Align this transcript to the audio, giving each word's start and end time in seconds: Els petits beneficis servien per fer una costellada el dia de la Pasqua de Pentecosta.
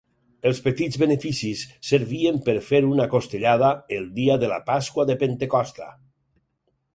Els 0.51 0.59
petits 0.67 0.95
beneficis 1.01 1.59
servien 1.89 2.39
per 2.47 2.55
fer 2.69 2.79
una 2.93 3.07
costellada 3.11 3.69
el 3.99 4.09
dia 4.17 4.39
de 4.45 4.51
la 4.55 4.59
Pasqua 4.71 5.07
de 5.11 5.19
Pentecosta. 5.27 5.93